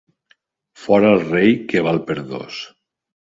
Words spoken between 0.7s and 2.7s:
Fora el rei, que val per dos.